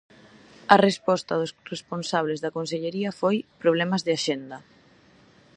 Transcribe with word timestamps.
A 0.73 0.75
resposta 0.87 1.33
dos 1.41 1.51
responsables 1.73 2.41
da 2.43 2.53
consellería 2.57 3.09
foi 3.21 3.35
"problemas 3.61 4.01
de 4.05 4.11
axenda". 4.17 4.57